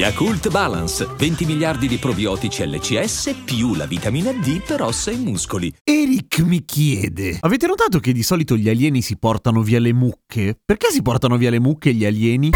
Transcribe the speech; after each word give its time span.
Yakult 0.00 0.48
Balance, 0.48 1.06
20 1.14 1.44
miliardi 1.44 1.86
di 1.86 1.98
probiotici 1.98 2.66
LCS 2.66 3.42
più 3.44 3.74
la 3.74 3.84
vitamina 3.84 4.32
D 4.32 4.62
per 4.62 4.80
ossa 4.80 5.10
e 5.10 5.16
muscoli. 5.16 5.70
Eric 5.84 6.38
mi 6.38 6.64
chiede: 6.64 7.36
Avete 7.40 7.66
notato 7.66 7.98
che 7.98 8.14
di 8.14 8.22
solito 8.22 8.56
gli 8.56 8.70
alieni 8.70 9.02
si 9.02 9.18
portano 9.18 9.60
via 9.60 9.78
le 9.78 9.92
mucche? 9.92 10.58
Perché 10.64 10.88
si 10.90 11.02
portano 11.02 11.36
via 11.36 11.50
le 11.50 11.60
mucche 11.60 11.92
gli 11.92 12.06
alieni? 12.06 12.48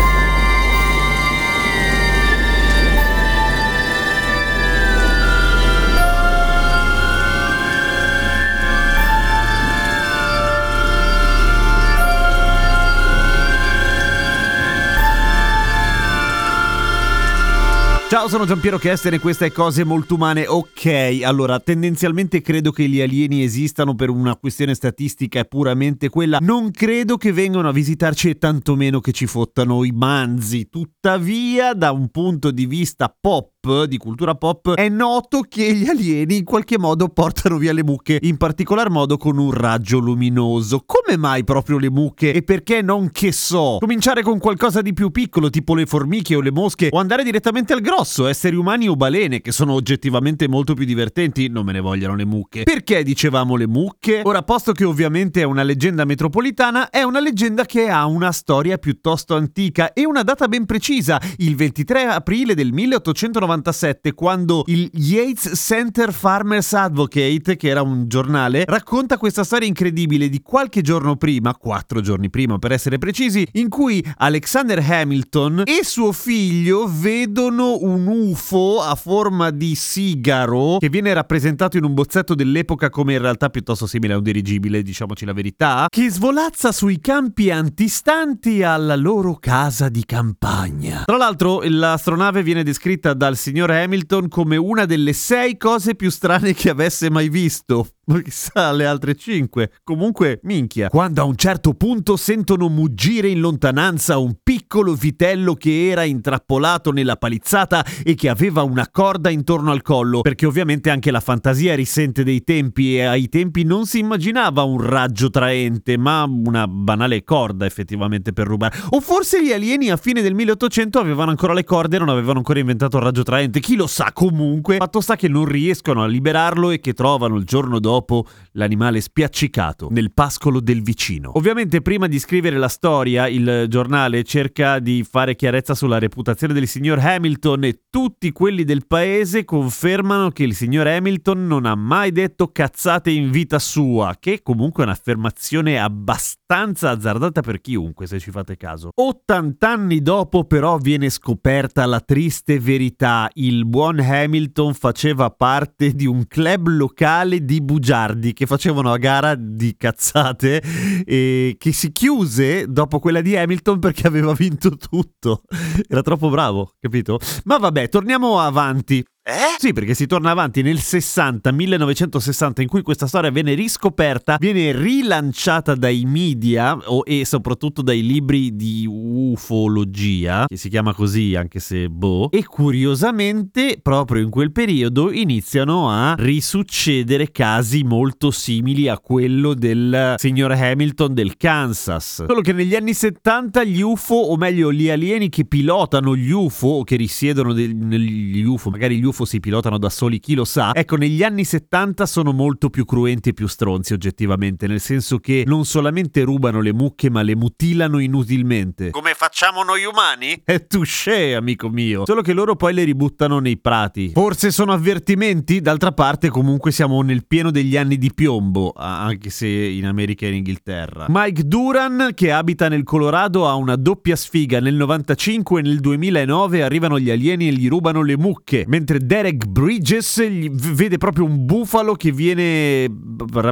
Ciao, 18.14 18.28
sono 18.28 18.46
Giampiero 18.46 18.78
Kesten 18.78 19.14
e 19.14 19.18
questa 19.18 19.44
è 19.44 19.50
Cose 19.50 19.82
Molto 19.82 20.14
Umane. 20.14 20.46
Ok, 20.46 21.22
allora, 21.24 21.58
tendenzialmente 21.58 22.42
credo 22.42 22.70
che 22.70 22.88
gli 22.88 23.00
alieni 23.00 23.42
esistano 23.42 23.96
per 23.96 24.08
una 24.08 24.36
questione 24.36 24.76
statistica 24.76 25.40
è 25.40 25.44
puramente 25.46 26.08
quella. 26.10 26.38
Non 26.40 26.70
credo 26.70 27.16
che 27.16 27.32
vengano 27.32 27.68
a 27.68 27.72
visitarci 27.72 28.28
e 28.28 28.38
tantomeno 28.38 29.00
che 29.00 29.10
ci 29.10 29.26
fottano 29.26 29.82
i 29.82 29.90
manzi. 29.90 30.68
Tuttavia, 30.68 31.74
da 31.74 31.90
un 31.90 32.08
punto 32.10 32.52
di 32.52 32.66
vista 32.66 33.12
pop, 33.20 33.50
di 33.64 33.96
cultura 33.96 34.34
pop, 34.34 34.74
è 34.74 34.88
noto 34.90 35.40
che 35.48 35.72
gli 35.72 35.88
alieni 35.88 36.36
in 36.36 36.44
qualche 36.44 36.78
modo 36.78 37.08
portano 37.08 37.56
via 37.56 37.72
le 37.72 37.82
mucche, 37.82 38.18
in 38.20 38.36
particolar 38.36 38.90
modo 38.90 39.16
con 39.16 39.38
un 39.38 39.50
raggio 39.52 39.98
luminoso. 39.98 40.82
Come 40.84 41.16
mai 41.16 41.44
proprio 41.44 41.78
le 41.78 41.90
mucche? 41.90 42.32
E 42.34 42.42
perché 42.42 42.82
non 42.82 43.10
che 43.10 43.32
so? 43.32 43.78
Cominciare 43.80 44.22
con 44.22 44.38
qualcosa 44.38 44.82
di 44.82 44.92
più 44.92 45.10
piccolo, 45.10 45.48
tipo 45.48 45.74
le 45.74 45.86
formiche 45.86 46.36
o 46.36 46.42
le 46.42 46.52
mosche, 46.52 46.88
o 46.90 46.98
andare 46.98 47.24
direttamente 47.24 47.72
al 47.72 47.80
grosso, 47.80 48.26
esseri 48.26 48.54
umani 48.54 48.86
o 48.86 48.96
balene, 48.96 49.40
che 49.40 49.50
sono 49.50 49.72
oggettivamente 49.72 50.46
molto 50.46 50.74
più 50.74 50.84
divertenti, 50.84 51.48
non 51.48 51.64
me 51.64 51.72
ne 51.72 51.80
vogliono 51.80 52.14
le 52.16 52.26
mucche. 52.26 52.64
Perché 52.64 53.02
dicevamo 53.02 53.56
le 53.56 53.66
mucche? 53.66 54.20
Ora, 54.24 54.42
posto 54.42 54.72
che 54.72 54.84
ovviamente 54.84 55.40
è 55.40 55.44
una 55.44 55.62
leggenda 55.62 56.04
metropolitana, 56.04 56.90
è 56.90 57.02
una 57.02 57.20
leggenda 57.20 57.64
che 57.64 57.88
ha 57.88 58.04
una 58.04 58.30
storia 58.30 58.76
piuttosto 58.76 59.34
antica 59.34 59.94
e 59.94 60.04
una 60.04 60.22
data 60.22 60.48
ben 60.48 60.66
precisa, 60.66 61.18
il 61.38 61.56
23 61.56 62.04
aprile 62.04 62.54
del 62.54 62.70
1890 62.70 63.52
1997 63.54 64.12
quando 64.12 64.64
il 64.66 64.90
Yates 64.92 65.52
Center 65.54 66.12
Farmers 66.12 66.72
Advocate, 66.72 67.56
che 67.56 67.68
era 67.68 67.82
un 67.82 68.08
giornale, 68.08 68.64
racconta 68.66 69.16
questa 69.16 69.44
storia 69.44 69.68
incredibile 69.68 70.28
di 70.28 70.40
qualche 70.42 70.80
giorno 70.80 71.16
prima, 71.16 71.54
quattro 71.54 72.00
giorni 72.00 72.30
prima 72.30 72.58
per 72.58 72.72
essere 72.72 72.98
precisi, 72.98 73.46
in 73.52 73.68
cui 73.68 74.04
Alexander 74.18 74.82
Hamilton 74.86 75.62
e 75.64 75.84
suo 75.84 76.12
figlio 76.12 76.88
vedono 76.88 77.78
un 77.80 78.06
UFO 78.06 78.80
a 78.80 78.94
forma 78.94 79.50
di 79.50 79.74
sigaro 79.74 80.78
che 80.78 80.88
viene 80.88 81.12
rappresentato 81.12 81.76
in 81.76 81.84
un 81.84 81.94
bozzetto 81.94 82.34
dell'epoca 82.34 82.90
come 82.90 83.14
in 83.14 83.20
realtà 83.20 83.50
piuttosto 83.50 83.86
simile 83.86 84.14
a 84.14 84.16
un 84.16 84.22
dirigibile, 84.22 84.82
diciamoci 84.82 85.24
la 85.24 85.32
verità, 85.32 85.86
che 85.88 86.10
svolazza 86.10 86.72
sui 86.72 86.98
campi 87.00 87.50
antistanti 87.50 88.62
alla 88.62 88.96
loro 88.96 89.36
casa 89.36 89.88
di 89.88 90.04
campagna. 90.04 91.02
Tra 91.04 91.16
l'altro 91.16 91.60
l'astronave 91.62 92.42
viene 92.42 92.62
descritta 92.62 93.14
dal 93.14 93.36
signor 93.44 93.70
Hamilton 93.70 94.28
come 94.28 94.56
una 94.56 94.86
delle 94.86 95.12
sei 95.12 95.58
cose 95.58 95.94
più 95.94 96.08
strane 96.08 96.54
che 96.54 96.70
avesse 96.70 97.10
mai 97.10 97.28
visto. 97.28 97.88
Chissà 98.22 98.70
le 98.72 98.86
altre 98.86 99.14
cinque. 99.14 99.70
Comunque, 99.82 100.40
minchia. 100.44 100.88
Quando 100.88 101.20
a 101.22 101.24
un 101.24 101.36
certo 101.36 101.74
punto 101.74 102.16
sentono 102.16 102.68
muggire 102.68 103.28
in 103.28 103.40
lontananza 103.40 104.18
un 104.18 104.36
piccolo 104.42 104.94
vitello 104.94 105.54
che 105.54 105.88
era 105.88 106.04
intrappolato 106.04 106.90
nella 106.90 107.16
palizzata 107.16 107.84
e 108.02 108.14
che 108.14 108.28
aveva 108.28 108.62
una 108.62 108.88
corda 108.90 109.30
intorno 109.30 109.72
al 109.72 109.82
collo, 109.82 110.20
perché 110.20 110.46
ovviamente 110.46 110.90
anche 110.90 111.10
la 111.10 111.20
fantasia 111.20 111.74
risente 111.74 112.24
dei 112.24 112.44
tempi 112.44 112.96
e 112.96 113.04
ai 113.04 113.28
tempi 113.28 113.64
non 113.64 113.86
si 113.86 113.98
immaginava 113.98 114.62
un 114.62 114.80
raggio 114.80 115.30
traente, 115.30 115.96
ma 115.96 116.24
una 116.24 116.66
banale 116.66 117.24
corda 117.24 117.66
effettivamente 117.66 118.32
per 118.32 118.46
rubare. 118.46 118.76
O 118.90 119.00
forse 119.00 119.42
gli 119.42 119.52
alieni 119.52 119.90
a 119.90 119.96
fine 119.96 120.22
del 120.22 120.34
1800 120.34 120.98
avevano 120.98 121.30
ancora 121.30 121.52
le 121.54 121.64
corde 121.64 121.96
e 121.96 121.98
non 121.98 122.08
avevano 122.10 122.38
ancora 122.38 122.58
inventato 122.58 122.96
il 122.98 123.02
raggio 123.02 123.22
traente. 123.22 123.33
Chi 123.60 123.76
lo 123.76 123.86
sa 123.86 124.12
comunque. 124.12 124.76
Fatto 124.76 125.00
sta 125.00 125.16
che 125.16 125.28
non 125.28 125.44
riescono 125.44 126.02
a 126.02 126.06
liberarlo 126.06 126.70
e 126.70 126.80
che 126.80 126.92
trovano 126.92 127.36
il 127.36 127.44
giorno 127.44 127.80
dopo 127.80 128.26
l'animale 128.52 129.00
spiaccicato 129.00 129.88
nel 129.90 130.12
pascolo 130.12 130.60
del 130.60 130.82
vicino. 130.82 131.32
Ovviamente 131.34 131.82
prima 131.82 132.06
di 132.06 132.18
scrivere 132.18 132.58
la 132.58 132.68
storia 132.68 133.26
il 133.26 133.66
giornale 133.68 134.22
cerca 134.22 134.78
di 134.78 135.04
fare 135.08 135.34
chiarezza 135.34 135.74
sulla 135.74 135.98
reputazione 135.98 136.54
del 136.54 136.68
signor 136.68 136.98
Hamilton 136.98 137.64
e 137.64 137.80
tutti 137.90 138.30
quelli 138.32 138.64
del 138.64 138.86
paese 138.86 139.44
confermano 139.44 140.30
che 140.30 140.44
il 140.44 140.54
signor 140.54 140.86
Hamilton 140.86 141.46
non 141.46 141.66
ha 141.66 141.74
mai 141.74 142.12
detto 142.12 142.48
cazzate 142.52 143.10
in 143.10 143.30
vita 143.30 143.58
sua, 143.58 144.16
che 144.18 144.42
comunque 144.42 144.82
è 144.82 144.86
un'affermazione 144.86 145.78
abbastanza 145.78 146.90
azzardata 146.90 147.40
per 147.40 147.60
chiunque 147.60 148.06
se 148.06 148.18
ci 148.18 148.30
fate 148.30 148.56
caso. 148.56 148.90
80 148.94 149.68
anni 149.68 150.02
dopo 150.02 150.44
però 150.44 150.78
viene 150.78 151.10
scoperta 151.10 151.86
la 151.86 152.00
triste 152.00 152.58
verità, 152.58 153.23
il 153.34 153.66
buon 153.66 153.98
Hamilton 154.00 154.74
faceva 154.74 155.30
parte 155.30 155.92
di 155.92 156.06
un 156.06 156.26
club 156.26 156.68
locale 156.68 157.44
di 157.44 157.60
bugiardi 157.60 158.32
che 158.32 158.46
facevano 158.46 158.92
a 158.92 158.96
gara 158.96 159.34
di 159.34 159.74
cazzate 159.76 160.62
e 161.04 161.56
che 161.58 161.72
si 161.72 161.92
chiuse 161.92 162.66
dopo 162.68 162.98
quella 162.98 163.20
di 163.20 163.36
Hamilton 163.36 163.78
perché 163.78 164.06
aveva 164.06 164.32
vinto 164.32 164.76
tutto. 164.76 165.42
Era 165.88 166.02
troppo 166.02 166.28
bravo, 166.28 166.72
capito? 166.80 167.18
Ma 167.44 167.58
vabbè, 167.58 167.88
torniamo 167.88 168.38
avanti. 168.38 169.04
Eh? 169.26 169.56
Sì, 169.56 169.72
perché 169.72 169.94
si 169.94 170.04
torna 170.04 170.32
avanti 170.32 170.60
nel 170.60 170.78
60, 170.78 171.50
1960, 171.50 172.60
in 172.60 172.68
cui 172.68 172.82
questa 172.82 173.06
storia 173.06 173.30
viene 173.30 173.54
riscoperta, 173.54 174.36
viene 174.38 174.72
rilanciata 174.72 175.74
dai 175.74 176.04
media 176.04 176.76
o, 176.76 177.04
e 177.06 177.24
soprattutto 177.24 177.80
dai 177.80 178.04
libri 178.04 178.54
di 178.54 178.86
ufologia, 178.86 180.44
che 180.46 180.58
si 180.58 180.68
chiama 180.68 180.92
così 180.92 181.36
anche 181.36 181.58
se 181.58 181.88
boh, 181.88 182.30
e 182.30 182.44
curiosamente 182.44 183.78
proprio 183.80 184.20
in 184.20 184.28
quel 184.28 184.52
periodo 184.52 185.10
iniziano 185.10 185.88
a 185.88 186.16
risuccedere 186.18 187.30
casi 187.32 187.82
molto 187.82 188.30
simili 188.30 188.88
a 188.88 188.98
quello 188.98 189.54
del 189.54 190.16
signor 190.18 190.52
Hamilton 190.52 191.14
del 191.14 191.38
Kansas. 191.38 192.26
Solo 192.26 192.42
che 192.42 192.52
negli 192.52 192.74
anni 192.74 192.92
70 192.92 193.64
gli 193.64 193.80
UFO, 193.80 194.16
o 194.16 194.36
meglio 194.36 194.70
gli 194.70 194.90
alieni 194.90 195.30
che 195.30 195.46
pilotano 195.46 196.14
gli 196.14 196.30
UFO 196.30 196.66
o 196.66 196.84
che 196.84 196.96
risiedono 196.96 197.54
negli 197.54 198.44
UFO, 198.44 198.68
magari 198.68 198.98
gli 198.98 199.04
UFO 199.04 199.12
UFO 199.14 199.24
si 199.24 199.38
pilotano 199.38 199.78
da 199.78 199.88
soli, 199.88 200.18
chi 200.18 200.34
lo 200.34 200.44
sa. 200.44 200.74
Ecco, 200.74 200.96
negli 200.96 201.22
anni 201.22 201.44
70 201.44 202.04
sono 202.04 202.32
molto 202.32 202.68
più 202.68 202.84
cruenti 202.84 203.28
e 203.28 203.32
più 203.32 203.46
stronzi 203.46 203.92
oggettivamente, 203.92 204.66
nel 204.66 204.80
senso 204.80 205.18
che 205.18 205.44
non 205.46 205.64
solamente 205.64 206.22
rubano 206.22 206.60
le 206.60 206.72
mucche, 206.72 207.08
ma 207.10 207.22
le 207.22 207.36
mutilano 207.36 208.00
inutilmente. 208.00 208.90
Come 208.90 209.14
facciamo 209.14 209.62
noi 209.62 209.84
umani? 209.84 210.42
È 210.44 210.66
touché, 210.66 211.36
amico 211.36 211.68
mio. 211.68 212.04
Solo 212.04 212.22
che 212.22 212.32
loro 212.32 212.56
poi 212.56 212.74
le 212.74 212.82
ributtano 212.82 213.38
nei 213.38 213.56
prati. 213.56 214.10
Forse 214.12 214.50
sono 214.50 214.72
avvertimenti? 214.72 215.60
D'altra 215.60 215.92
parte 215.92 216.28
comunque 216.28 216.72
siamo 216.72 217.00
nel 217.02 217.24
pieno 217.24 217.52
degli 217.52 217.76
anni 217.76 217.96
di 217.96 218.12
piombo, 218.12 218.72
anche 218.76 219.30
se 219.30 219.46
in 219.46 219.86
America 219.86 220.26
e 220.26 220.30
in 220.30 220.34
Inghilterra. 220.36 221.06
Mike 221.08 221.46
Duran, 221.46 222.10
che 222.14 222.32
abita 222.32 222.68
nel 222.68 222.82
Colorado, 222.82 223.46
ha 223.46 223.54
una 223.54 223.76
doppia 223.76 224.16
sfiga. 224.16 224.58
Nel 224.58 224.74
95 224.74 225.60
e 225.60 225.62
nel 225.62 225.78
2009 225.78 226.62
arrivano 226.62 226.98
gli 226.98 227.10
alieni 227.10 227.48
e 227.48 227.52
gli 227.52 227.68
rubano 227.68 228.02
le 228.02 228.16
mucche, 228.16 228.64
mentre 228.66 229.02
Derek 229.04 229.46
Bridges 229.46 230.26
vede 230.72 230.96
proprio 230.96 231.26
un 231.26 231.44
bufalo 231.44 231.92
che 231.94 232.10
viene 232.10 232.88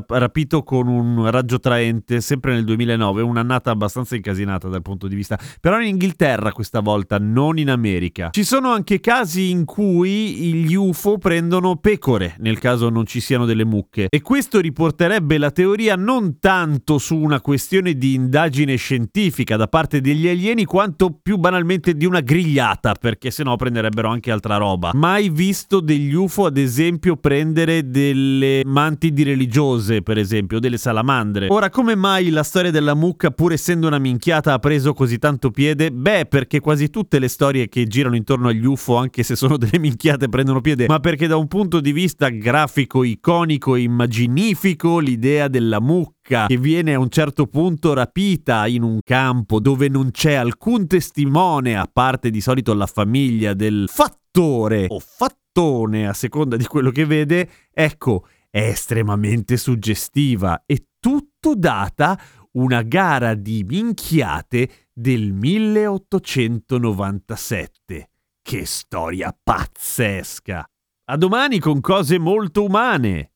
rapito 0.09 0.63
con 0.63 0.89
un 0.89 1.31
raggio 1.31 1.59
traente 1.59 2.23
sempre 2.23 2.55
nel 2.55 2.65
2009, 2.65 3.21
un'annata 3.21 3.71
abbastanza 3.71 4.17
incasinata 4.17 4.69
dal 4.69 4.81
punto 4.81 5.09
di 5.09 5.15
vista, 5.15 5.39
però 5.61 5.79
in 5.79 5.89
Inghilterra 5.89 6.53
questa 6.53 6.81
volta, 6.81 7.19
non 7.19 7.59
in 7.59 7.69
America. 7.69 8.31
Ci 8.31 8.45
sono 8.45 8.73
anche 8.73 8.99
casi 9.01 9.51
in 9.51 9.67
cui 9.67 10.55
gli 10.65 10.75
UFO 10.75 11.19
prendono 11.19 11.77
pecore, 11.77 12.35
nel 12.39 12.59
caso 12.59 12.89
non 12.89 13.05
ci 13.05 13.21
siano 13.21 13.45
delle 13.45 13.67
mucche, 13.67 14.07
e 14.09 14.23
questo 14.23 14.59
riporterebbe 14.59 15.37
la 15.37 15.51
teoria 15.51 15.97
non 15.97 16.39
tanto 16.39 16.97
su 16.97 17.15
una 17.15 17.43
questione 17.43 17.93
di 17.93 18.15
indagine 18.15 18.77
scientifica 18.77 19.57
da 19.57 19.69
parte 19.69 20.01
degli 20.01 20.29
alieni, 20.29 20.65
quanto 20.65 21.15
più 21.23 21.37
banalmente 21.37 21.95
di 21.95 22.07
una 22.07 22.21
grigliata, 22.21 22.95
perché 22.99 23.31
sennò 23.31 23.57
prenderebbero 23.57 24.09
anche 24.09 24.31
altra 24.31 24.57
roba. 24.57 24.93
Mai 24.95 25.29
visto 25.29 25.41
visto 25.43 25.81
degli 25.81 26.15
UFO, 26.15 26.47
ad 26.47 26.57
esempio, 26.57 27.17
prendere 27.17 27.91
delle 27.91 28.63
mantidi 28.65 29.25
religiose, 29.25 30.01
per 30.01 30.17
esempio, 30.17 30.61
delle 30.61 30.77
salamandre. 30.77 31.49
Ora, 31.51 31.69
come 31.69 31.97
mai 31.97 32.31
la 32.31 32.45
storia 32.45 32.71
della 32.71 32.95
mucca, 32.95 33.33
pur 33.33 33.53
essendo 33.53 33.89
una 33.89 33.99
minchiata, 33.99 34.53
ha 34.53 34.61
preso 34.61 34.93
così 34.93 35.19
tanto 35.19 35.51
piede? 35.51 35.91
Beh, 35.91 36.27
perché 36.27 36.61
quasi 36.61 36.91
tutte 36.91 37.19
le 37.19 37.27
storie 37.27 37.69
che 37.69 37.89
girano 37.89 38.15
intorno 38.15 38.51
agli 38.51 38.65
UFO, 38.65 38.95
anche 38.95 39.25
se 39.25 39.35
sono 39.35 39.57
delle 39.59 39.81
minchiate, 39.81 40.29
prendono 40.29 40.61
piede, 40.61 40.87
ma 40.87 41.01
perché 41.01 41.27
da 41.27 41.37
un 41.37 41.49
punto 41.49 41.81
di 41.81 41.91
vista 41.91 42.29
grafico, 42.29 43.03
iconico, 43.03 43.75
immaginifico, 43.75 45.01
l'idea 45.01 45.49
della 45.49 45.81
mucca 45.81 46.47
che 46.47 46.57
viene 46.57 46.95
a 46.95 47.01
un 47.01 47.09
certo 47.09 47.49
punto 47.49 47.95
rapita 47.95 48.69
in 48.69 48.85
un 48.85 49.01
campo 49.03 49.59
dove 49.59 49.89
non 49.89 50.13
c'è 50.13 50.35
alcun 50.35 50.87
testimone, 50.87 51.77
a 51.77 51.89
parte 51.93 52.31
di 52.31 52.41
solito 52.41 52.75
la 52.75 52.87
famiglia 52.87 53.55
del 53.55 53.87
fattore 54.33 54.87
o 54.89 54.99
fattone, 54.99 56.09
a 56.09 56.15
seconda 56.15 56.57
di 56.57 56.65
quello 56.65 56.91
che 56.91 57.05
vede, 57.05 57.47
ecco, 57.71 58.27
è 58.49 58.69
estremamente 58.69 59.59
suggestiva 59.59 60.63
e 60.65 60.87
tutto 60.99 61.55
data 61.55 62.19
una 62.53 62.81
gara 62.83 63.35
di 63.35 63.63
minchiate 63.65 64.89
del 64.93 65.33
1897. 65.33 68.11
Che 68.43 68.65
storia 68.65 69.37
pazzesca! 69.41 70.65
A 71.05 71.17
domani 71.17 71.59
con 71.59 71.81
cose 71.81 72.19
molto 72.19 72.63
umane! 72.65 73.32